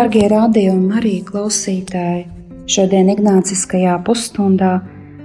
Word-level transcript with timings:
Dārgie 0.00 0.30
radio 0.32 0.70
un 0.72 0.94
arī 0.96 1.18
klausītāji, 1.20 2.22
šodien 2.72 3.10
Ignāciskajā 3.12 3.98
pusstundā, 4.06 4.70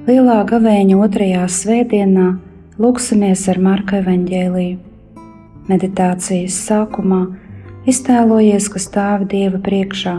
Lielā 0.04 0.42
gavēņa 0.50 0.98
otrajā 1.00 1.46
svētdienā, 1.48 2.26
lūksimies 2.84 3.46
ar 3.54 3.62
Marka 3.64 4.02
evaņģēliju. 4.02 4.76
Meditācijas 5.72 6.60
sākumā 6.68 7.22
iztēlojies, 7.88 8.68
ka 8.74 8.84
stāvi 8.84 9.30
Dieva 9.38 9.64
priekšā, 9.64 10.18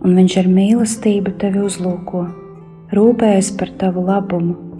un 0.00 0.16
Viņš 0.16 0.38
ar 0.40 0.48
mīlestību 0.56 1.36
tevi 1.44 1.66
uzlūko, 1.68 2.24
rūpējas 2.96 3.52
par 3.60 3.76
tavu 3.84 4.08
labumu 4.08 4.73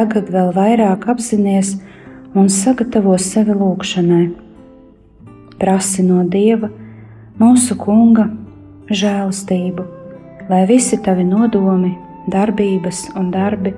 tagad 0.00 0.30
vēl 0.32 0.54
vairāk 0.56 1.04
apzināties 1.12 1.74
un 2.32 2.48
sagatavo 2.48 3.16
sevi 3.20 3.52
lūgšanai. 3.52 4.30
Prasi 5.60 6.04
no 6.06 6.22
Dieva, 6.24 6.70
mūsu 7.40 7.76
Kunga, 7.76 8.30
žēlastību, 8.88 9.84
lai 10.48 10.62
visi 10.70 10.96
tavi 11.04 11.26
nodomi, 11.28 11.92
darbības 12.32 13.10
un 13.20 13.28
darbi 13.34 13.74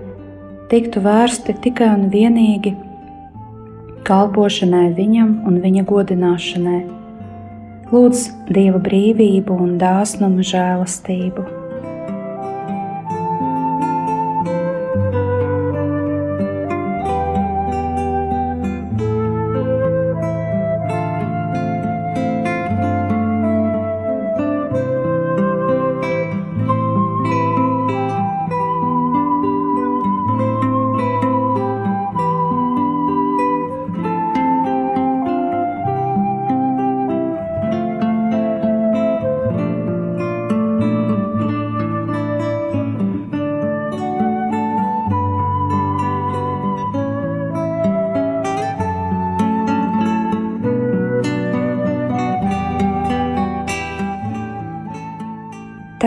tiktu 0.71 1.03
vērsti 1.03 1.57
tikai 1.65 1.91
un 1.97 2.07
vienīgi 2.13 2.77
kalpošanai 4.07 4.93
Viņam 4.99 5.41
un 5.49 5.59
Viņa 5.65 5.83
godināšanai. 5.89 6.83
Lūdz 7.91 8.29
Dieva 8.53 8.79
brīvību 8.85 9.59
un 9.67 9.75
dāsnumu 9.83 10.47
žēlastību. 10.47 11.62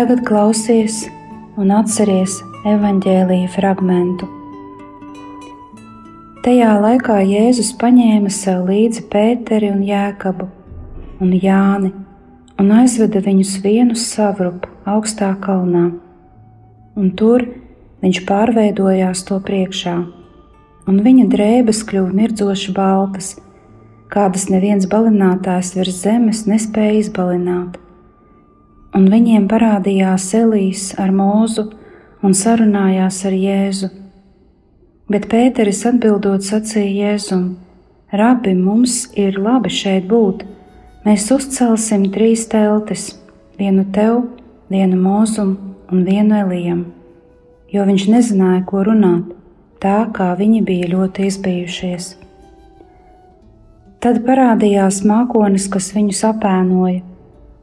Tagad 0.05 0.19
klausies 0.21 0.95
un 1.57 1.71
atceries 1.73 2.35
evaņģēlīja 2.69 3.47
fragmentu. 3.49 4.27
Tajā 6.45 6.75
laikā 6.83 7.15
Jēzus 7.25 7.71
paņēma 7.81 8.29
sev 8.29 8.67
līdzi 8.67 9.01
Pēteri 9.09 9.71
un 9.73 9.79
Jēkabu 9.81 10.45
un 11.25 11.31
Jāni 11.33 11.89
un 12.61 12.69
aizveda 12.75 13.23
viņus 13.25 13.53
vienu 13.63 13.97
savrupu 13.97 14.69
augstā 14.93 15.31
kalnā, 15.41 15.87
un 16.93 17.07
tur 17.17 17.47
viņš 18.05 18.19
pārveidojās 18.29 19.23
to 19.25 19.39
priekšā, 19.47 19.95
un 20.85 20.99
viņa 21.07 21.25
drēbes 21.33 21.79
kļuva 21.89 22.13
mirdzoši 22.19 22.75
baltas, 22.77 23.31
kādas 24.13 24.45
neviens 24.53 24.85
balinātājs 24.85 25.73
virs 25.79 25.97
zemes 26.05 26.43
nespēja 26.45 26.99
izbalināt 26.99 27.81
un 28.95 29.09
viņiem 29.11 29.49
parādījās 29.51 30.29
Elīs 30.39 30.87
ar 31.01 31.11
mūzu 31.11 31.67
un 32.23 32.33
sarunājās 32.37 33.21
ar 33.27 33.35
Jēzu. 33.35 33.91
Bet 35.11 35.27
Pēteris 35.29 35.83
atbildot 35.89 36.45
sacīja 36.47 37.11
Jēzum: 37.11 37.45
Rabi, 38.15 38.55
mums 38.55 39.11
ir 39.19 39.37
labi 39.41 39.69
šeit 39.69 40.07
būt. 40.09 40.45
Mēs 41.05 41.27
uzcelsim 41.35 42.07
trīs 42.13 42.47
teltis, 42.49 43.11
vienu 43.59 43.85
tev, 43.93 44.23
vienu 44.73 44.97
mūzum 44.97 45.51
un 45.91 46.05
vienu 46.07 46.39
Elijam, 46.39 46.85
jo 47.69 47.85
viņš 47.85 48.05
nezināja, 48.09 48.63
ko 48.65 48.81
runāt, 48.87 49.27
tā 49.83 49.99
kā 50.15 50.31
viņi 50.39 50.63
bija 50.65 50.89
ļoti 50.95 51.27
izbijušies. 51.29 52.15
Tad 54.01 54.23
parādījās 54.25 55.03
mākonis, 55.05 55.67
kas 55.69 55.91
viņus 55.93 56.23
apēnoja 56.31 57.03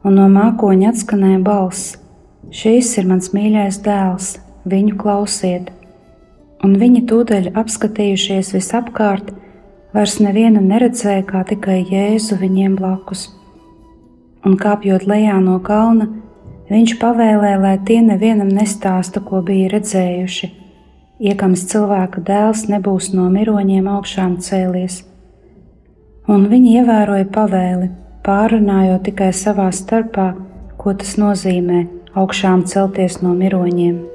un 0.03 0.17
no 0.19 0.27
mākoņa 0.31 0.91
atskanēja 0.91 1.39
balss: 1.43 1.95
Šis 2.53 2.91
ir 2.99 3.07
mans 3.09 3.31
mīļais 3.33 3.79
dēls, 3.85 4.35
viņu 4.69 4.97
klausiet! 4.99 5.71
Un 6.63 6.75
viņi 6.79 7.03
tūdaļ 7.09 7.49
apskatījušies 7.59 8.53
visapkārt, 8.55 9.33
vairs 9.95 10.19
nevienu 10.23 10.61
neredzēja 10.63 11.23
kā 11.27 11.43
tikai 11.47 11.81
Jēzu 11.89 12.37
viņiem 12.39 12.77
blakus. 12.79 13.25
Un 14.47 14.55
kāpjot 14.59 15.03
lejā 15.07 15.39
no 15.43 15.57
kalna, 15.63 16.07
viņš 16.71 16.95
pavēlēja, 17.01 17.57
lai 17.63 17.73
tie 17.87 17.99
nevienam 18.03 18.51
nestāsta, 18.51 19.23
ko 19.23 19.41
bija 19.43 19.71
redzējuši, 19.75 20.51
iekams 21.31 21.65
cilvēka 21.71 22.23
dēls 22.27 22.67
nebūs 22.71 23.11
no 23.15 23.27
miroņiem 23.31 23.87
augšām 23.97 24.39
cēlies. 24.43 25.01
Un 26.31 26.47
viņi 26.51 26.79
ievēroja 26.79 27.27
pavēli 27.31 27.91
pārunājot 28.23 29.03
tikai 29.09 29.31
savā 29.35 29.67
starpā, 29.75 30.31
ko 30.79 30.95
tas 30.95 31.17
nozīmē 31.19 31.83
augšām 32.15 32.63
celties 32.71 33.19
no 33.23 33.35
miroņiem. 33.35 34.12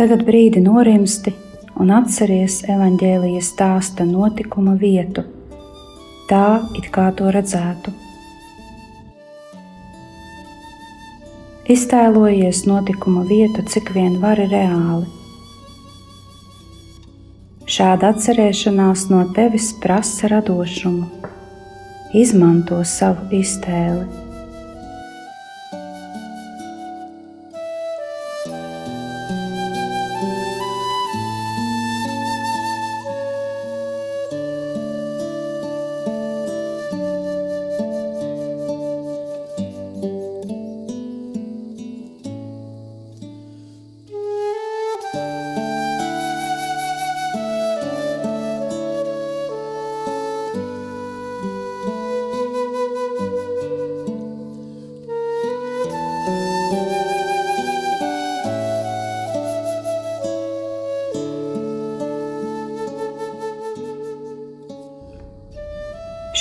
Tagad 0.00 0.22
brīdi 0.24 0.62
norimsti 0.64 1.28
un 1.76 1.90
atceries 1.92 2.54
evaņģēlijas 2.72 3.50
stāsta 3.52 4.06
notikuma 4.08 4.72
vietu, 4.80 5.26
tā 6.30 6.62
it 6.80 6.86
kā 6.94 7.10
to 7.18 7.28
redzētu. 7.28 7.92
Iztēlojies 11.76 12.62
notikuma 12.70 13.26
vietu, 13.28 13.66
cik 13.74 13.92
vien 13.92 14.16
vari 14.24 14.48
reāli. 14.48 15.04
Šāda 17.68 18.14
atcerēšanās 18.14 19.04
no 19.12 19.26
tevis 19.36 19.68
prasa 19.84 20.32
radošumu. 20.32 21.12
Izmanto 22.24 22.80
savu 22.88 23.28
iztēli. 23.42 24.29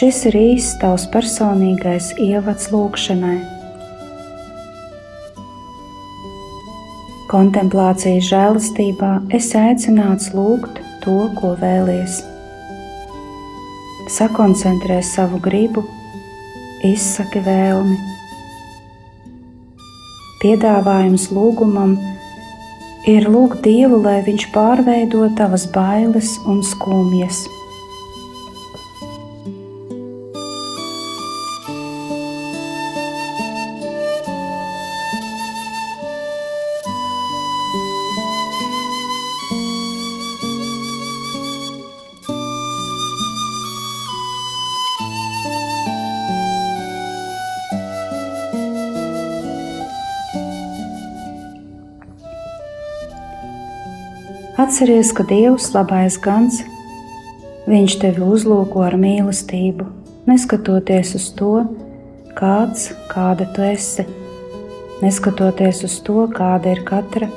Šis 0.10 0.24
ir 0.26 0.36
īsts 0.40 0.78
tavs 0.82 1.04
personīgais 1.14 2.08
ievads 2.18 2.72
lūgšanai. 2.74 3.36
Kontemplācijas 7.30 8.26
žēlastībā 8.32 9.10
es 9.38 9.52
aicināts 9.60 10.32
lūgt 10.34 10.80
to, 11.04 11.14
ko 11.38 11.52
vēlies. 11.62 12.16
Sakoncentrē 14.16 14.98
savu 15.06 15.38
gribu, 15.46 15.86
izsaki 16.90 17.46
vēlmi. 17.46 18.00
Piedāvājums 20.42 21.30
lūgumam 21.38 21.94
ir 23.06 23.30
lūgt 23.30 23.62
Dievu, 23.70 24.02
lai 24.10 24.24
Viņš 24.26 24.50
pārveido 24.58 25.30
tavas 25.38 25.70
bailes 25.78 26.34
un 26.50 26.66
skumjas. 26.66 27.46
Atceries, 54.70 55.10
ka 55.18 55.24
Dievs, 55.26 55.72
labais 55.74 56.14
gans, 56.22 56.60
Viņš 57.66 57.96
tevi 58.02 58.22
uzlūko 58.22 58.84
ar 58.86 58.94
mīlestību, 59.02 59.88
neskatoties 60.30 61.16
uz 61.18 61.26
to, 61.34 61.64
kāds, 62.38 62.84
kāda 63.10 63.48
tu 63.56 63.66
esi, 63.66 64.06
neskatoties 65.02 65.82
uz 65.90 65.98
to, 66.06 66.28
kāda 66.38 66.76
ir 66.76 66.84
katra 66.86 67.32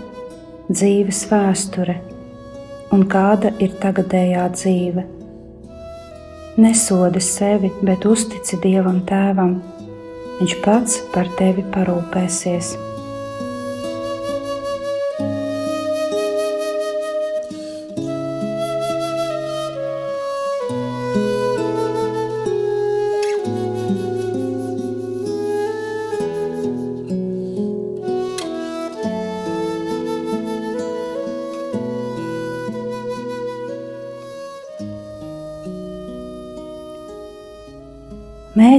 dzīves 0.68 1.24
vēsture 1.32 1.96
un 2.92 3.08
kāda 3.16 3.56
ir 3.64 3.80
tagadējā 3.80 4.46
dzīve. 4.52 5.08
Nesodi 6.60 7.24
sevi, 7.24 7.72
bet 7.80 8.04
uztici 8.04 8.60
Dievam 8.60 9.00
Tēvam. 9.08 9.56
Viņš 10.36 10.58
pats 10.68 11.00
par 11.16 11.32
tevi 11.40 11.64
parūpēsies. 11.72 12.76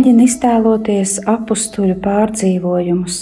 Mēģini 0.03 0.25
iztēloties 0.27 1.11
apstuļu 1.31 1.94
pārdzīvojumus. 2.03 3.21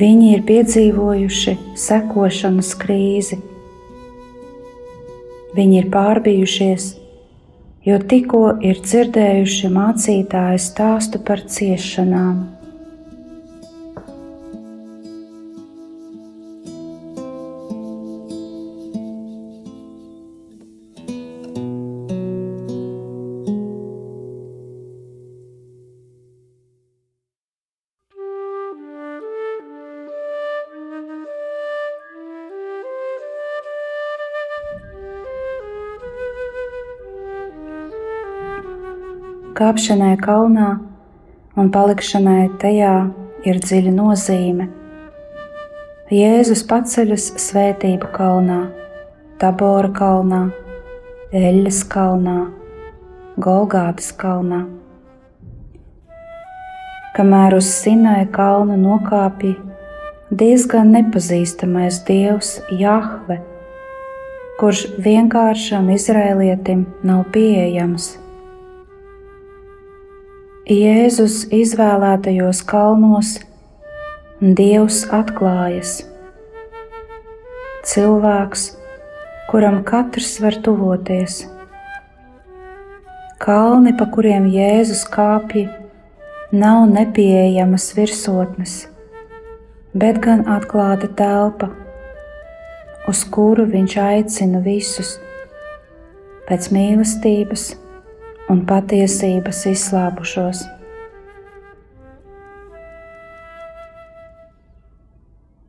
Viņi 0.00 0.30
ir 0.32 0.40
piedzīvojuši 0.48 1.52
sekošanas 1.78 2.72
krīzi. 2.80 3.38
Viņi 5.54 5.78
ir 5.78 5.86
pārbijušies, 5.94 6.88
jo 7.86 8.00
tikko 8.14 8.42
ir 8.66 8.82
dzirdējuši 8.82 9.70
mācītāju 9.78 10.64
stāstu 10.66 11.22
par 11.22 11.46
ciešanām. 11.46 12.42
Kāpšanai 39.62 40.16
kalnā 40.18 40.68
un 41.54 41.68
palikšanai 41.70 42.48
tajā 42.58 42.94
ir 43.46 43.58
dziļa 43.62 43.90
nozīme. 43.94 44.64
Jēzus 46.10 46.64
paceļas 46.66 47.26
svētību 47.38 48.08
kalnā, 48.16 48.56
Tabora 49.38 49.92
kalnā, 49.94 50.40
Eļas 51.30 51.78
kalnā, 51.92 52.48
Golgātas 53.46 54.08
kalnā. 54.18 54.64
Kamēr 57.14 57.54
uz 57.60 57.68
Sinai 57.70 58.24
kalna 58.34 58.80
nokāpja 58.80 59.60
diezgan 60.42 60.90
nepazīstamais 60.96 62.00
dievs 62.10 62.56
Jahve, 62.82 63.38
kurš 64.58 64.88
vienkāršam 65.06 65.92
izrēlietim 65.94 66.82
nav 67.06 67.28
pieejams 67.30 68.10
Jēzus 70.62 71.48
izvēlētajos 71.50 72.60
kalnos 72.70 73.32
Dievs 74.38 75.00
atklājas. 75.10 76.04
Cilvēks, 77.82 78.68
kuram 79.50 79.80
katrs 79.82 80.36
var 80.38 80.54
tuvoties. 80.62 81.40
Kalni, 83.42 83.90
pa 83.98 84.06
kuriem 84.14 84.46
Jēzus 84.54 85.02
kāpja, 85.10 85.66
nav 86.54 86.86
nepieejamas 86.94 87.90
virsotnes, 87.98 88.86
bet 89.98 90.22
gan 90.22 90.46
atklāta 90.46 91.10
telpa, 91.10 91.72
uz 93.10 93.26
kuru 93.26 93.66
viņš 93.66 93.98
aicina 94.06 94.62
visus 94.62 95.16
pēc 96.46 96.70
mīlestības 96.70 97.72
un 98.50 98.62
patiesības 98.66 99.66
izslāpušos. 99.70 100.62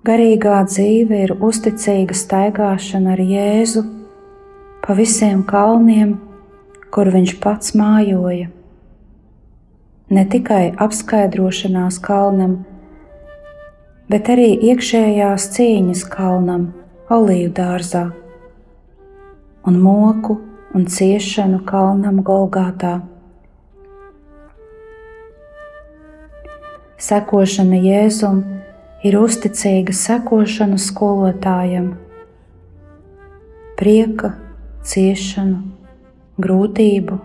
Garīgā 0.03 0.57
dzīve 0.67 1.21
ir 1.23 1.31
uzticīga 1.37 2.15
staigāšana 2.17 3.13
ar 3.13 3.21
Jēzu 3.23 3.85
pa 4.83 4.95
visiem 4.97 5.45
kalniem, 5.47 6.17
kur 6.91 7.07
viņš 7.13 7.37
pats 7.39 7.71
mājoja. 7.79 8.49
Ne 10.13 10.25
tikai 10.29 10.73
apskaidrošanās 10.83 12.01
kalnam, 12.03 12.57
bet 14.11 14.27
arī 14.33 14.51
iekšējās 14.73 15.47
cīņas 15.55 16.03
kalnam, 16.11 16.73
olīvu 17.07 17.53
dārzā 17.55 18.09
un 19.63 19.79
moku 19.79 20.41
un 20.73 20.85
ciešanu 20.89 21.61
kalnam 21.65 22.23
Golgātā. 22.25 22.99
Sekošana 27.03 27.77
Jēzum 27.83 28.41
ir 29.03 29.17
uzticīga 29.19 29.93
sekošana 29.93 30.79
skolotājam, 30.79 31.93
prieka, 33.77 34.33
ciešanu, 34.87 35.59
grūtību 36.41 37.19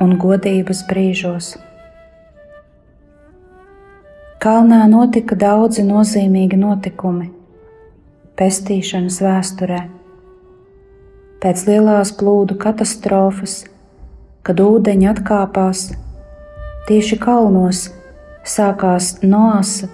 un 0.00 0.16
godības 0.18 0.86
brīžos. 0.88 1.52
Kalnā 4.40 4.86
notika 4.88 5.36
daudzi 5.36 5.84
nozīmīgi 5.84 6.56
notikumi 6.56 7.28
pestīšanas 8.40 9.18
vēsturē. 9.20 9.80
Pēc 11.40 11.62
lielās 11.64 12.10
plūdu 12.20 12.58
katastrofas, 12.60 13.62
kad 14.44 14.60
ūdeņi 14.60 15.06
atkāpās, 15.08 15.86
tieši 16.88 17.16
kalnos 17.22 17.86
sākās 18.44 19.14
Noasa 19.22 19.88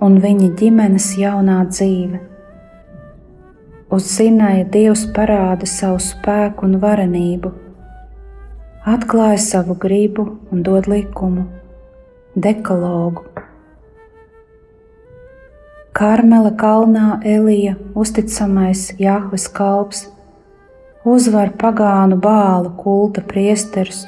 un 0.00 0.16
viņa 0.22 0.48
ģimenes 0.56 1.10
jaunā 1.20 1.58
dzīve. 1.68 2.22
Uz 3.92 4.08
Sinaja 4.14 4.64
Dievs 4.64 5.04
parāda 5.16 5.68
savu 5.68 6.00
spēku 6.00 6.64
un 6.68 6.78
varenību, 6.80 7.52
atklāja 8.88 9.44
savu 9.44 9.76
gribu 9.76 10.30
un 10.52 10.64
dod 10.64 10.88
likumu, 10.88 11.44
dekalogu 12.36 13.28
Karmela 15.98 16.52
kalnā 16.54 17.16
Elija, 17.26 17.72
uzticamais 17.98 18.92
Jahves 19.02 19.48
kalps, 19.50 20.04
uzvar 21.14 21.52
pagānu 21.60 22.18
bālu 22.22 22.72
kulta 22.78 23.24
priesterus 23.24 24.04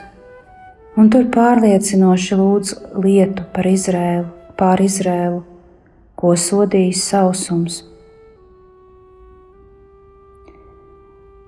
un 1.00 1.09
tur 1.12 1.28
pārliecinoši 1.33 2.37
lūdz 2.37 2.73
lietu 3.00 3.47
par 3.54 3.69
Izrēlu, 3.71 4.26
pār 4.59 4.83
Izrēlu, 4.85 5.40
ko 6.19 6.35
sodījis 6.37 7.04
sausums. 7.12 7.80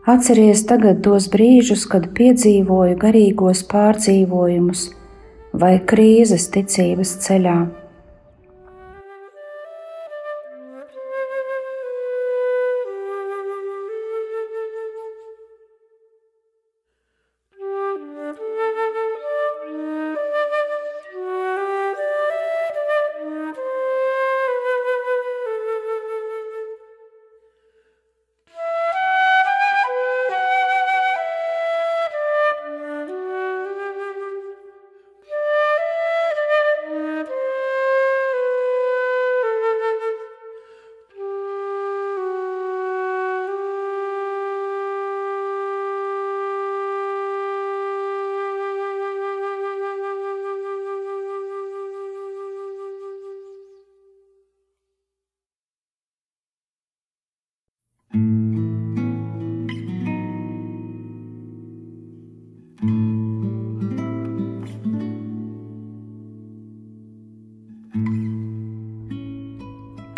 Atceries 0.09 0.64
tagad 0.66 1.02
tos 1.04 1.28
brīžus, 1.30 1.85
kad 1.87 2.09
piedzīvoju 2.16 2.97
garīgos 3.04 3.62
pārdzīvojumus 3.71 4.88
vai 5.52 5.76
krīzes 5.92 6.49
ticības 6.50 7.14
ceļā. 7.26 7.59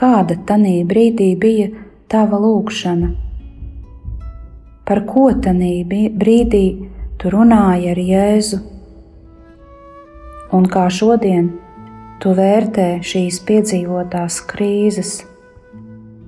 Kāda 0.04 0.34
tanī 0.44 0.82
brīdī 0.84 1.30
bija 1.40 1.68
tava 2.12 2.36
lūkšana? 2.42 3.06
Par 4.84 5.00
ko 5.08 5.22
tanī 5.46 5.70
brīdī 5.88 6.64
tu 7.16 7.32
runāji 7.32 7.88
ar 7.94 8.02
Jēzu? 8.10 8.58
Un 10.58 10.68
kā 10.76 10.84
šodien 10.98 11.48
tu 12.20 12.36
vērtē 12.36 12.88
šīs 13.12 13.40
piedzīvotās 13.48 14.42
krīzes? 14.52 15.16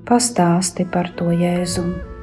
Pastāsti 0.09 0.89
par 0.97 1.13
to 1.21 1.35
Jēzumu. 1.37 2.16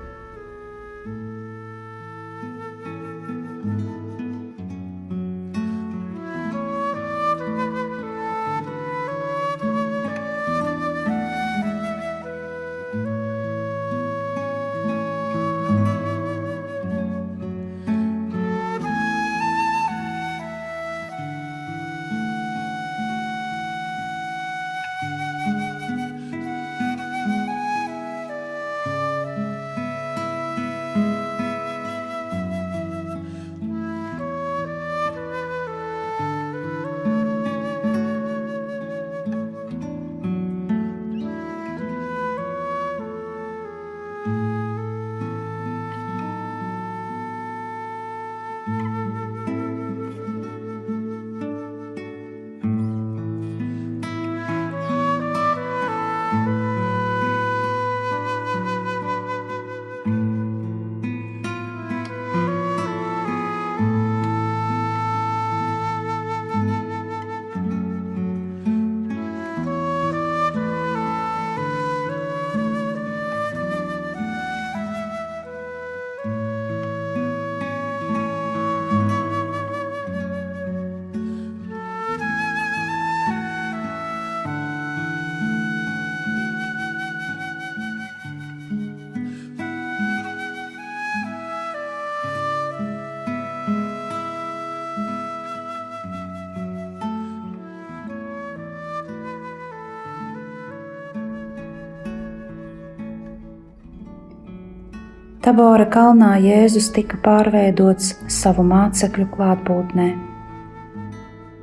Tabora 105.43 105.83
kalnā 105.91 106.37
Jēzus 106.39 106.85
tika 106.95 107.17
pārveidots 107.19 108.13
savu 108.31 108.63
mācekļu 108.63 109.25
klātbūtnē. 109.33 110.05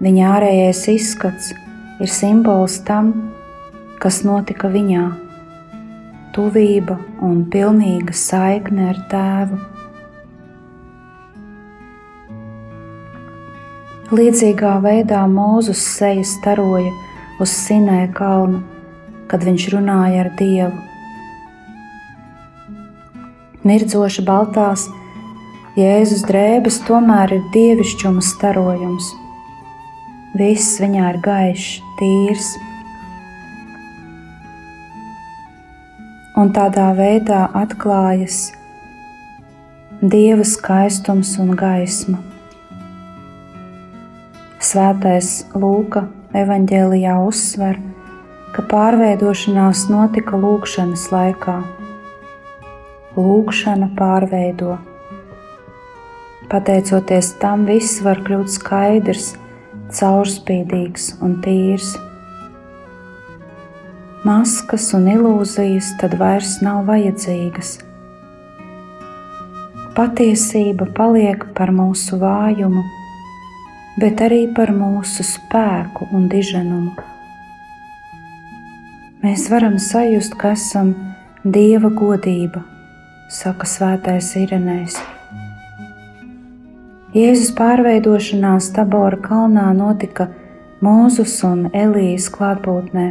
Viņa 0.04 0.26
ārējais 0.34 0.82
izskats 0.92 1.46
ir 1.96 2.12
simbols 2.12 2.74
tam, 2.84 3.08
kas 4.02 4.18
notika 4.28 4.68
viņā- 4.74 5.06
tuvība 6.36 6.98
un 7.24 7.46
pilnīga 7.54 8.18
saikne 8.24 8.90
ar 8.90 9.00
tēvu. 9.14 9.62
Līdzīgā 14.12 14.74
veidā 14.84 15.24
Mūzus 15.38 15.80
seja 15.96 16.28
staroja 16.34 16.92
uz 17.40 17.48
Sinēja 17.48 18.12
kalna, 18.12 18.62
kad 19.26 19.40
viņš 19.40 19.68
runāja 19.72 20.26
ar 20.26 20.32
Dievu 20.36 20.89
mirdzoši 23.66 24.24
baltās, 24.26 24.88
Jēzus 25.78 26.24
drēbes 26.26 26.80
tomēr 26.88 27.30
ir 27.36 27.44
dievišķuma 27.54 28.24
starojums. 28.26 29.12
Viss 30.36 30.80
viņā 30.82 31.12
ir 31.12 31.18
gaišs, 31.24 31.76
tīrs. 32.00 32.48
Un 36.40 36.50
tādā 36.56 36.90
veidā 36.98 37.44
atklājas 37.62 38.48
Dieva 40.00 40.46
skaistums 40.48 41.34
un 41.42 41.50
gaisma. 41.60 42.22
Svētais 44.64 45.42
Lūka 45.52 46.06
evanģēlijā 46.40 47.18
uzsver, 47.26 47.76
ka 48.54 48.64
pārveidošanās 48.70 49.90
notika 49.92 50.40
lūkšanas 50.40 51.10
laikā. 51.12 51.58
Lūkšana 53.20 53.90
pārveido. 53.98 54.78
Pateicoties 56.50 57.34
tam, 57.42 57.66
viss 57.68 58.00
var 58.04 58.22
kļūt 58.24 58.52
skaidrs, 58.54 59.26
caurspīdīgs 59.92 61.10
un 61.24 61.36
tīrs. 61.44 61.92
Maskas 64.24 64.88
un 64.96 65.06
ilūzijas 65.12 65.92
tad 66.00 66.16
vairs 66.20 66.56
nav 66.64 66.82
vajadzīgas. 66.88 67.76
Patiesība 69.96 70.88
paliek 70.96 71.44
par 71.56 71.74
mūsu 71.76 72.18
vājumu, 72.20 72.82
bet 74.00 74.24
arī 74.24 74.42
par 74.56 74.72
mūsu 74.72 75.26
spēku 75.26 76.08
un 76.16 76.28
diženumu. 76.32 76.96
Mēs 79.20 79.50
varam 79.52 79.76
sajust, 79.76 80.38
ka 80.40 80.54
esam 80.56 80.94
Dieva 81.44 81.88
godība, 81.88 82.60
saka 83.30 83.66
Svētais 83.66 84.32
Irenēs. 84.34 84.96
Jēzus 87.14 87.52
pārveidošanās 87.54 88.72
Tabora 88.74 89.18
kalnā 89.22 89.68
notika 89.76 90.26
Mūzus 90.82 91.36
un 91.46 91.68
Elijas 91.76 92.26
klātbūtnē. 92.34 93.04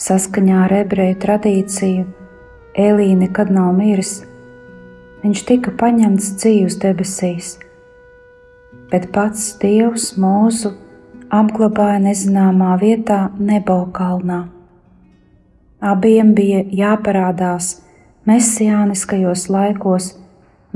Saskaņā 0.00 0.62
ar 0.64 0.74
ebreju 0.78 1.18
tradīciju 1.26 2.06
Elija 2.86 3.18
nekad 3.20 3.52
nav 3.52 3.74
miris. 3.76 4.22
Viņš 5.20 5.44
tika 5.52 5.76
paņemts 5.84 6.32
dzīvs 6.40 6.80
debesīs, 6.80 7.52
bet 8.88 9.10
pats 9.12 9.50
Dievs 9.60 10.14
mūzu 10.16 10.72
apglabāja 11.28 12.00
nezināmā 12.08 12.78
vietā 12.80 13.26
Nebo 13.36 13.82
kalnā. 13.92 14.46
Abiem 15.84 16.32
bija 16.32 16.64
jāparādās 16.64 17.81
mesijāniskajos 18.28 19.48
laikos, 19.50 20.12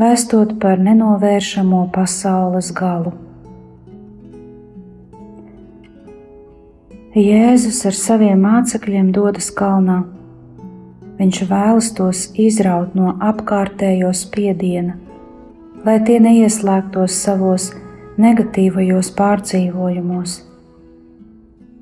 vēstot 0.01 0.57
par 0.63 0.81
nenovēršamo 0.83 1.87
pasaules 1.95 2.73
galu. 2.75 3.15
Jēzus 7.17 7.79
ar 7.89 7.95
saviem 7.97 8.43
mācekļiem 8.45 9.09
dodas 9.17 9.49
kalnā. 9.57 10.03
Viņš 11.17 11.39
vēlas 11.49 11.87
tos 11.97 12.27
izraut 12.37 12.93
no 12.99 13.15
apkārtējo 13.25 14.11
spiediena, 14.13 14.99
lai 15.87 15.97
tie 16.05 16.19
neieslēgtos 16.21 17.17
savos 17.17 17.71
negatīvajos 18.21 19.15
pārdzīvojumos. 19.17 20.43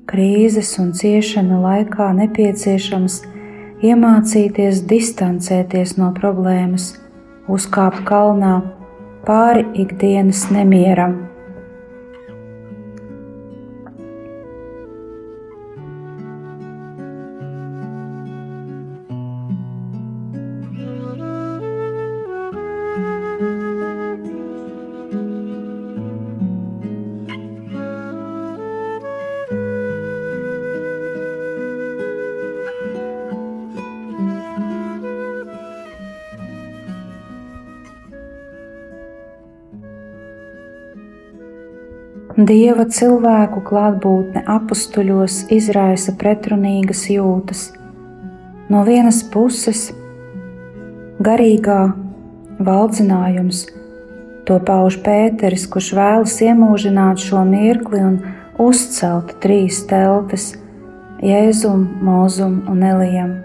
Krīzes 0.07 0.71
un 0.79 0.93
ciešanu 0.95 1.59
laikā 1.65 2.13
nepieciešams 2.15 3.19
iemācīties 3.83 4.83
distancēties 4.87 5.97
no 5.99 6.11
problēmas 6.15 6.93
uzkāpt 7.51 8.05
kalnā 8.07 8.59
pāri 9.27 9.65
ikdienas 9.83 10.47
nemieram. 10.53 11.34
Dieva 42.35 42.83
cilvēku 42.91 43.61
klātbūtne 43.63 44.41
apstuļos 44.51 45.45
izraisa 45.55 46.11
pretrunīgas 46.19 47.05
jūtas. 47.07 47.69
No 48.67 48.81
vienas 48.83 49.21
puses, 49.31 49.85
garīgā 51.23 51.93
valdzinājums, 52.59 53.63
to 54.43 54.59
pauž 54.67 54.99
Pēteris, 55.07 55.63
kurš 55.71 55.93
vēlas 55.95 56.35
iemūžināt 56.43 57.23
šo 57.23 57.47
mirkli 57.47 58.03
un 58.03 58.19
uzcelt 58.59 59.37
trīs 59.39 59.85
teltis- 59.87 60.51
Jēzum, 61.31 61.87
Mozum 62.03 62.65
un 62.67 62.83
Elijam. 62.83 63.35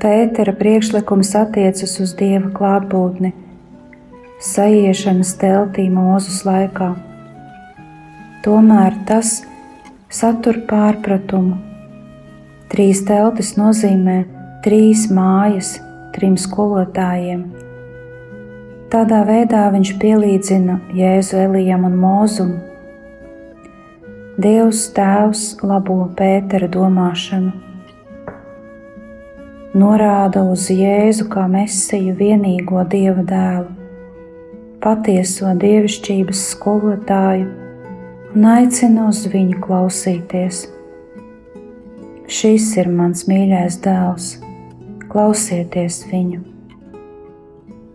Pētera 0.00 0.56
priekšlikums 0.56 1.36
attiecas 1.36 2.00
uz 2.00 2.16
Dieva 2.16 2.48
klātbūtni, 2.56 3.34
sajiešanas 4.40 5.36
teltī 5.36 5.90
Mūzus 5.92 6.46
laikā. 6.48 6.94
Tomēr 8.44 8.92
tas 9.08 9.38
satur 10.12 10.58
pārpratumu. 10.68 11.54
Trīs 12.68 13.00
teltis 13.08 13.54
nozīmē 13.56 14.18
trīs 14.66 15.06
mājas 15.08 15.70
trim 16.12 16.34
skolotājiem. 16.36 17.46
Tādā 18.92 19.22
veidā 19.24 19.62
viņš 19.72 19.94
pielīdzina 19.96 20.76
Jēzu 20.92 21.40
Elijam 21.46 21.88
un 21.88 21.96
Mūzumu. 22.04 22.60
Dievs 24.44 24.84
Tēvs 24.92 25.46
labo 25.64 26.02
Pētera 26.20 26.68
domāšanu, 26.68 27.56
norāda 29.72 30.44
uz 30.52 30.68
Jēzu 30.68 31.30
kā 31.32 31.48
Mesiju 31.48 32.12
vienīgo 32.20 32.84
Dieva 32.92 33.24
dēlu, 33.24 33.72
patieso 34.84 35.56
dievišķības 35.64 36.48
skolotāju 36.52 37.63
un 38.34 38.46
aicina 38.50 39.06
uz 39.06 39.20
viņu 39.30 39.60
klausīties. 39.62 40.64
Šis 42.26 42.72
ir 42.80 42.88
mans 42.90 43.28
mīļais 43.30 43.76
dēls, 43.84 44.30
klausieties 45.12 46.00
viņu. 46.10 46.40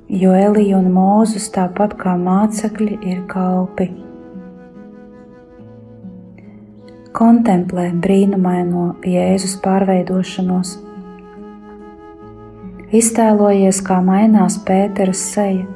Jo 0.10 0.32
Elija 0.34 0.80
un 0.80 0.88
Mūzes, 0.96 1.50
tāpat 1.54 1.98
kā 2.00 2.16
mācekļi, 2.18 3.02
ir 3.12 3.20
kalpi. 3.30 3.90
Kontemplē 7.20 7.90
brīnumaino 8.00 8.94
Jēzus 9.06 9.58
pārveidošanos. 9.66 10.78
Iztēlojies, 12.96 13.84
kā 13.86 14.00
mainās 14.02 14.56
Pēteras 14.66 15.28
seja. 15.36 15.68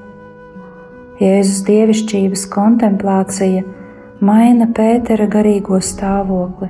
Jēzus 1.19 1.65
dievišķības 1.67 2.47
kontemplācija 2.54 3.83
maina 4.23 4.69
Pētera 4.71 5.27
garīgo 5.27 5.79
stāvokli. 5.83 6.69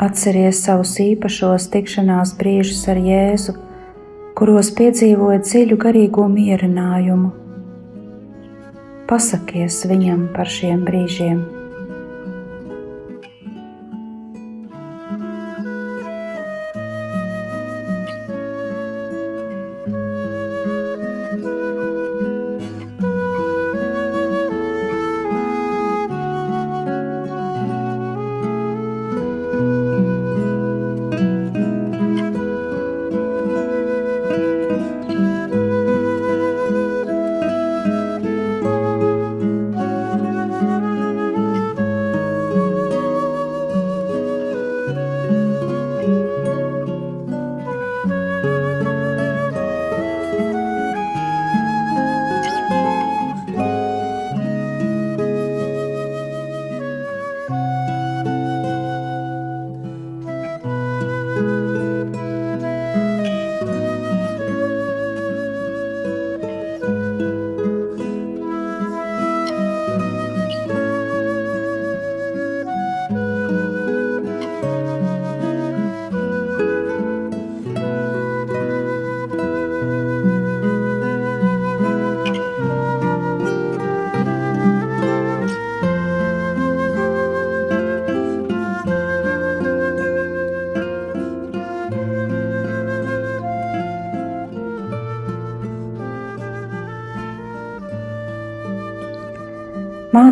Atceries 0.00 0.62
savus 0.64 0.94
īpašos 1.04 1.68
tikšanās 1.74 2.32
brīžus 2.38 2.80
ar 2.88 3.00
Jēzu, 3.04 3.54
kuros 4.38 4.72
piedzīvoja 4.78 5.42
dziļu 5.44 5.80
garīgo 5.84 6.28
mierinājumu. 6.32 7.34
Pasakies 9.12 9.82
viņam 9.90 10.30
par 10.32 10.48
šiem 10.48 10.86
brīžiem! 10.88 11.61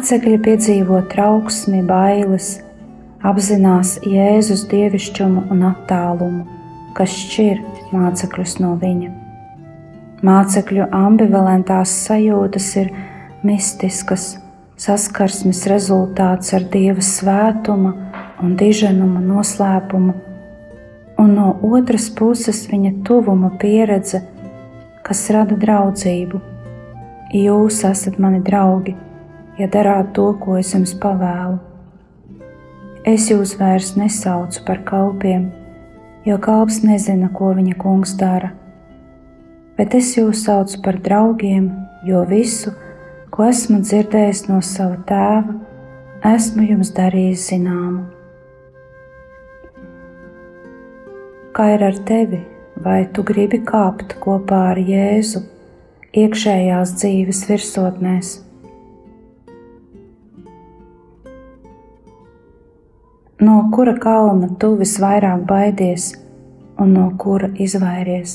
Mācekļi 0.01 0.39
piedzīvo 0.41 0.99
trauksmi, 1.13 1.83
bailes, 1.85 2.47
apzinās 3.21 3.99
Jēzus 4.09 4.63
dievišķumu 4.71 5.43
un 5.53 5.67
attālumu, 5.69 6.47
kas 6.97 7.13
šķir 7.13 7.61
mācekļus 7.93 8.55
no 8.63 8.71
viņa. 8.81 9.11
Mācekļu 10.25 10.87
ambivalentās 10.97 11.93
sajūtas 12.07 12.69
ir 12.81 12.89
mistiskas, 13.45 14.25
saskarsmes 14.81 15.61
rezultāts 15.69 16.55
ar 16.57 16.65
Dieva 16.73 17.05
svētuma 17.05 17.93
un 18.41 18.57
diženuma 18.57 19.21
noslēpumu, 19.27 20.17
un 21.21 21.37
no 21.43 21.51
otras 21.75 22.09
puses 22.09 22.65
viņa 22.73 22.95
tuvuma 23.05 23.53
pieredze, 23.61 24.25
kas 25.05 25.27
rada 25.37 25.61
draudzību. 25.61 26.41
Jūs 27.37 27.85
esat 27.93 28.17
mani 28.17 28.41
draugi, 28.49 28.97
ja 29.61 29.69
darāt 29.69 30.15
to, 30.17 30.31
ko 30.41 30.57
es 30.61 30.73
jums 30.73 30.95
pavēlu. 31.03 31.59
Es 33.09 33.29
jūs 33.31 33.55
vairs 33.61 33.95
nesaucu 33.97 34.63
par 34.67 34.83
kalpiem, 34.89 35.49
jo 36.25 36.37
kalps 36.41 36.83
nezina, 36.85 37.31
ko 37.33 37.53
viņa 37.57 37.77
kungs 37.81 38.17
dara. 38.21 38.53
Bet 39.77 39.97
es 39.97 40.13
jūs 40.17 40.45
saucu 40.45 40.81
par 40.85 40.99
draugiem, 41.01 41.71
jo 42.05 42.25
visu, 42.29 42.73
ko 43.33 43.47
esmu 43.49 43.81
dzirdējis 43.85 44.47
no 44.51 44.61
sava 44.65 44.99
tēva, 45.09 45.57
esmu 46.35 46.67
jums 46.69 46.93
darījis 46.97 47.47
zināmu. 47.53 48.05
Kā 51.57 51.73
ir 51.75 51.83
ar 51.89 51.97
tevi, 52.09 52.43
vai 52.85 53.01
tu 53.13 53.25
gribi 53.27 53.63
kāpt 53.65 54.15
kopā 54.21 54.61
ar 54.75 54.79
Jēzu 54.81 55.43
iekšējās 56.21 56.95
dzīves 57.01 57.43
virsotnēs? 57.49 58.37
No 63.41 63.71
kura 63.73 63.95
kalna 63.97 64.51
tu 64.61 64.69
visvairāk 64.77 65.47
baidies 65.49 66.11
un 66.77 66.91
no 66.93 67.07
kura 67.23 67.49
izvairies? 67.57 68.35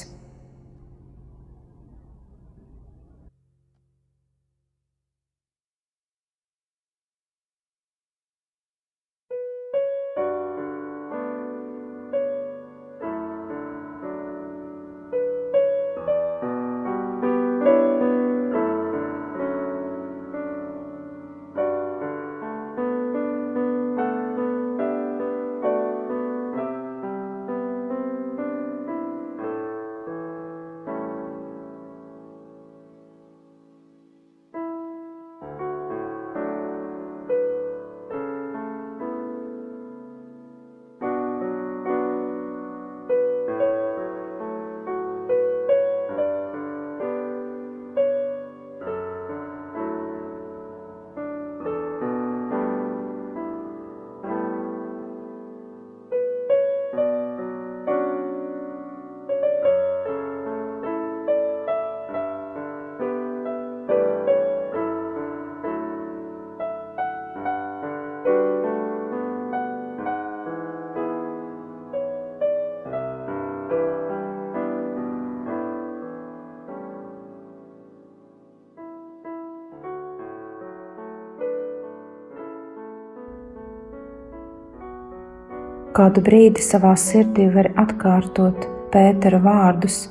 Kādu 85.96 86.20
brīdi 86.28 86.60
savā 86.60 86.90
sirdī 87.00 87.46
var 87.54 87.70
atkārtot 87.80 88.66
Pētera 88.92 89.38
vārdus, 89.40 90.10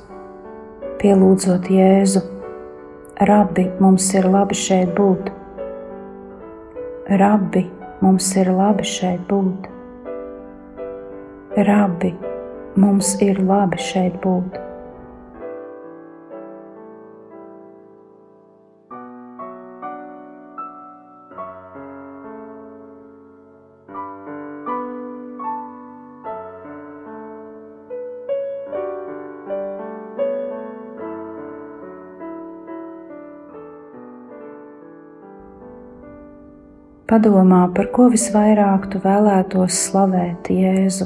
pielūdzot 0.97 1.67
Jēzu. 1.69 2.23
Rabbi, 3.29 3.67
mums 3.77 4.07
ir 4.17 4.25
labi 4.25 4.57
šeit 4.57 4.95
būt. 4.97 5.29
Rabbi, 7.21 7.61
mums 8.01 8.31
ir 8.33 8.49
labi 8.49 8.87
šeit 8.95 9.29
būt. 9.29 9.69
Rabbi, 11.69 12.15
mums 12.81 13.13
ir 13.21 13.45
labi 13.45 13.77
šeit 13.77 14.17
būt. 14.25 14.57
Padomā, 37.15 37.61
par 37.71 37.85
ko 37.95 38.09
visvairāk 38.11 38.89
tu 38.91 38.99
vēlētos 38.99 39.77
slavēt 39.85 40.49
Jēzu. 40.51 41.05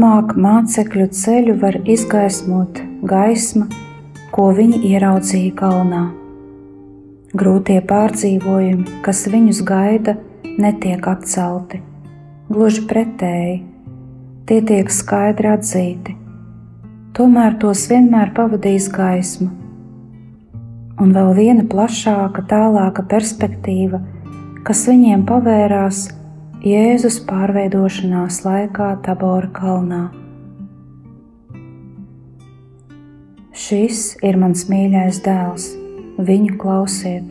Turpmāk 0.00 0.30
mācekļu 0.40 1.04
ceļu 1.12 1.54
var 1.60 1.74
izgaismot 1.84 2.78
gaisma, 3.04 3.66
ko 4.32 4.46
viņi 4.56 4.78
ieraudzīja 4.88 5.50
kalnā. 5.58 5.98
Grūtie 7.36 7.76
pārdzīvojumi, 7.90 9.02
kas 9.04 9.20
viņus 9.28 9.60
gaida, 9.68 10.14
netiek 10.56 11.04
atcelti. 11.04 11.82
Gluži 12.48 12.86
pretēji, 12.88 13.58
tie 14.48 14.62
tiek 14.70 14.88
skaidri 14.88 15.50
atzīti, 15.52 16.14
tomēr 17.12 17.58
tos 17.60 17.82
vienmēr 17.92 18.32
pavadīs 18.38 18.88
gaisma. 18.94 19.50
Un 20.96 21.12
vēl 21.12 21.34
viena 21.36 21.66
plašāka, 21.68 22.46
tālāka 22.48 23.04
perspektīva, 23.12 24.00
kas 24.64 24.86
viņiem 24.88 25.28
pavērās 25.28 26.06
Jēzus 26.60 27.14
pārveidošanās 27.24 28.42
laikā 28.44 28.90
Tabora 29.00 29.48
kalnā. 29.56 30.00
Šis 33.56 34.18
ir 34.20 34.36
mans 34.36 34.66
mīļais 34.68 35.22
dēls, 35.24 35.70
viņu 36.20 36.58
klausiet! 36.60 37.30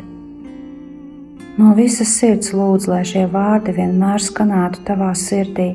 No 1.61 1.75
visas 1.77 2.09
sirds 2.17 2.55
lūdzu, 2.57 2.89
lai 2.89 3.03
šie 3.05 3.27
vārdi 3.29 3.75
vienmēr 3.75 4.23
skanētu 4.25 4.81
tavā 4.87 5.11
sirdī, 5.13 5.67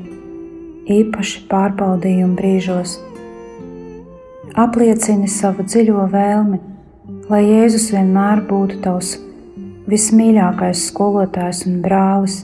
īpaši 0.91 1.45
pārbaudījuma 1.53 2.35
brīžos. 2.41 2.97
Apliecini 4.65 5.31
savu 5.31 5.63
dziļo 5.69 6.09
vēlmi, 6.11 6.59
lai 7.31 7.45
Jēzus 7.45 7.87
vienmēr 7.95 8.43
būtu 8.51 8.81
tavs 8.83 9.15
vismīļākais 9.87 10.89
skolotājs 10.89 11.63
un 11.71 11.79
brālis, 11.87 12.41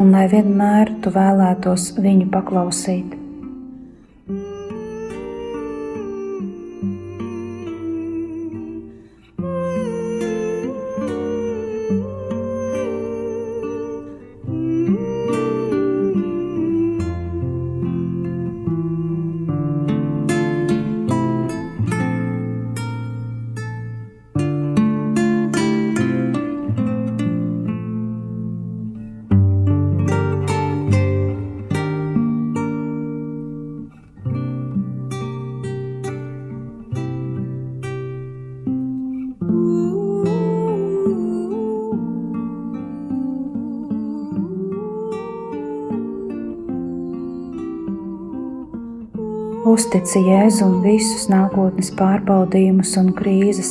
un 0.00 0.12
lai 0.14 0.28
vienmēr 0.32 0.94
tu 1.02 1.12
vēlētos 1.12 1.92
viņu 2.00 2.30
paklausīt. 2.32 3.21
Uztici 49.72 50.20
Jēzum 50.20 50.82
visus 50.84 51.30
nākotnes 51.32 51.88
pārbaudījumus 51.96 52.90
un 53.00 53.06
krīzes, 53.16 53.70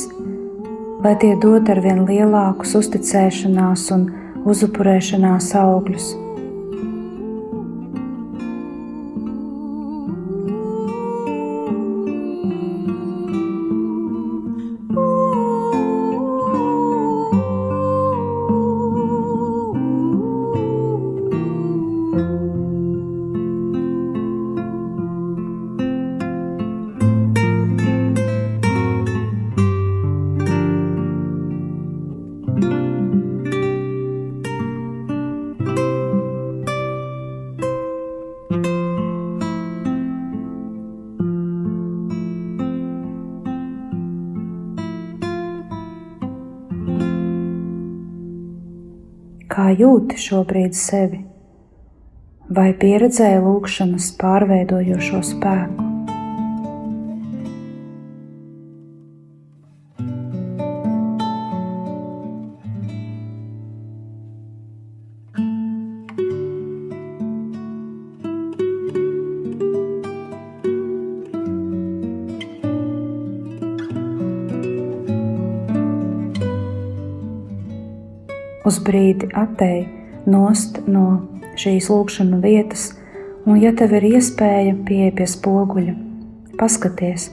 lai 1.04 1.12
tie 1.22 1.36
dod 1.44 1.68
ar 1.70 1.78
vien 1.84 2.00
lielākus 2.08 2.74
uzticēšanās 2.80 3.84
un 3.94 4.08
uzupurēšanās 4.50 5.52
augļus. 5.60 6.08
Jūti 49.78 50.18
šobrīd 50.20 50.76
sevi? 50.78 51.22
Vai 52.52 52.72
pieredzēji 52.76 53.40
lūkšanas 53.44 54.10
pārveidojošo 54.20 55.22
spēku? 55.24 55.81
Uz 78.68 78.78
brīdi 78.82 79.28
attēj 79.34 79.84
nost 80.26 80.80
no 80.86 81.06
šīs 81.58 81.88
lūkšanas 81.90 82.42
vietas, 82.42 82.84
un, 83.46 83.58
ja 83.60 83.72
tev 83.76 83.96
ir 83.98 84.08
iespēja 84.14 84.76
pieeja 84.86 85.14
pie 85.18 85.28
spoguļa, 85.28 85.94
paskaties, 86.60 87.30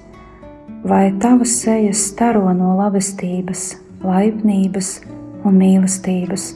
vai 0.83 1.09
tavas 1.21 1.53
sejas 1.63 2.07
staro 2.11 2.49
no 2.55 2.75
labestības, 2.79 3.71
laipnības 4.03 4.95
un 5.45 5.59
mīlestības. 5.59 6.53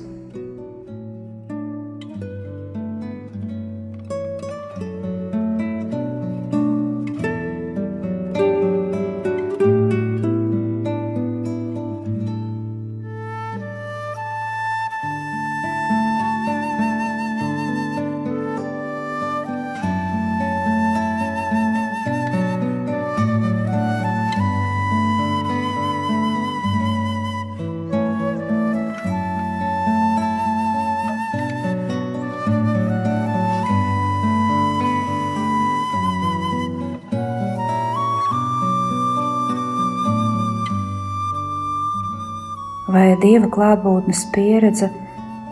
Vai 42.91 43.13
dieva 43.21 43.47
klātbūtnes 43.47 44.25
pieredze 44.33 44.89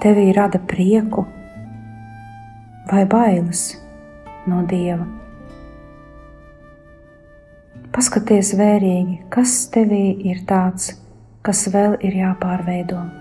tevī 0.03 0.31
rada 0.35 0.59
prieku 0.59 1.23
vai 2.91 3.05
bailes 3.05 3.63
no 4.49 4.65
dieva. 4.67 5.05
Paskaties 7.91 8.53
vērīgi, 8.59 9.17
kas 9.31 9.55
tevī 9.71 10.05
ir 10.31 10.43
tāds, 10.47 10.93
kas 11.43 11.65
vēl 11.71 11.99
ir 12.07 12.15
jāpārveido. 12.23 13.20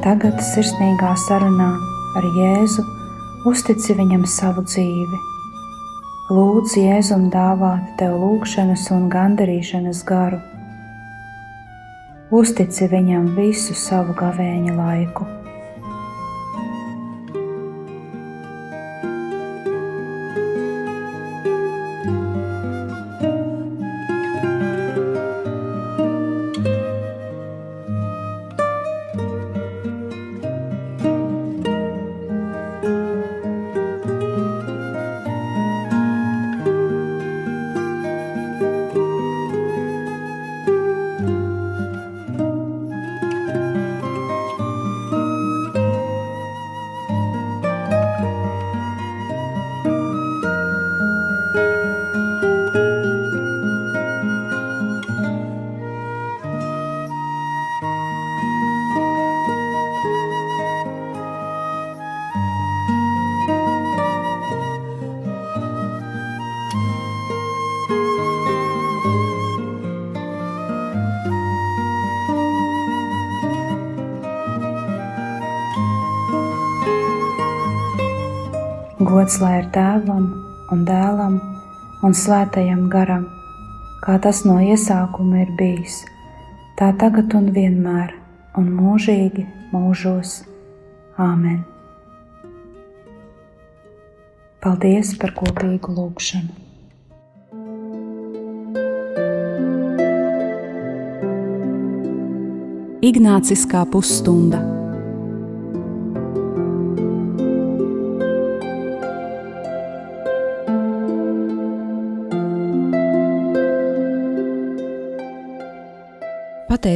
Tagad 0.00 0.38
sirsnīgā 0.40 1.10
sarunā 1.26 1.66
ar 2.16 2.26
Jēzu 2.32 2.80
uztici 3.50 3.92
viņam 3.98 4.22
savu 4.24 4.62
dzīvi. 4.64 5.18
Lūdzu, 6.32 6.78
Jēzum, 6.86 7.26
dāvāt 7.34 7.90
tev 8.00 8.14
lūgšanas 8.22 8.86
un 8.96 9.10
gandarīšanas 9.12 10.00
garu. 10.08 10.38
Uztici 12.32 12.88
viņam 12.88 13.34
visu 13.36 13.76
savu 13.76 14.16
gavēņa 14.16 14.78
laiku. 14.78 15.28
Gods 79.20 79.34
lai 79.36 79.58
ir 79.58 79.66
tēvam 79.68 80.28
un 80.72 80.84
dēlam 80.88 81.34
un 82.06 82.14
svētajam 82.16 82.86
garam, 82.88 83.26
kā 84.00 84.14
tas 84.24 84.38
no 84.48 84.54
iesākuma 84.64 85.42
ir 85.42 85.50
bijis, 85.58 85.98
tā 86.80 86.88
tagad 86.96 87.36
un 87.36 87.50
vienmēr, 87.52 88.14
un 88.56 88.70
mūžīgi 88.78 89.44
mūžos. 89.74 90.38
Āmen! 91.20 91.60
Paldies 94.64 95.12
par 95.20 95.36
kopīgu 95.36 95.92
lūgšanu! 96.00 96.56
Ignāciskā 103.04 103.84
pusstunda. 103.84 104.79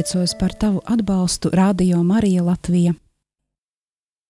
Pateicos 0.05 0.35
par 0.39 0.53
tavu 0.53 0.81
atbalstu 0.85 1.49
Radio 1.53 2.03
Marija 2.03 2.43
Latvija. 2.43 2.93